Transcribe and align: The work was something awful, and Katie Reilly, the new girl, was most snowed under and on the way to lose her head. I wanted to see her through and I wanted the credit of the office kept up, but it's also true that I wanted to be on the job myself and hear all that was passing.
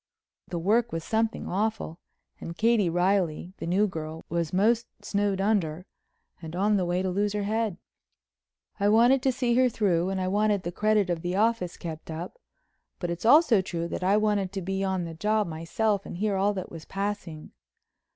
The 0.47 0.57
work 0.57 0.91
was 0.91 1.03
something 1.03 1.47
awful, 1.47 1.99
and 2.39 2.57
Katie 2.57 2.89
Reilly, 2.89 3.53
the 3.57 3.67
new 3.67 3.85
girl, 3.85 4.25
was 4.29 4.51
most 4.51 4.87
snowed 5.05 5.39
under 5.39 5.85
and 6.41 6.55
on 6.55 6.75
the 6.75 6.85
way 6.87 7.03
to 7.03 7.11
lose 7.11 7.33
her 7.33 7.43
head. 7.43 7.77
I 8.79 8.89
wanted 8.89 9.21
to 9.21 9.31
see 9.31 9.53
her 9.57 9.69
through 9.69 10.09
and 10.09 10.19
I 10.19 10.27
wanted 10.27 10.63
the 10.63 10.71
credit 10.71 11.11
of 11.11 11.21
the 11.21 11.35
office 11.35 11.77
kept 11.77 12.09
up, 12.09 12.39
but 12.97 13.11
it's 13.11 13.25
also 13.25 13.61
true 13.61 13.87
that 13.89 14.03
I 14.03 14.17
wanted 14.17 14.51
to 14.53 14.61
be 14.63 14.83
on 14.83 15.03
the 15.03 15.13
job 15.13 15.45
myself 15.47 16.03
and 16.03 16.17
hear 16.17 16.35
all 16.35 16.55
that 16.55 16.71
was 16.71 16.83
passing. 16.85 17.51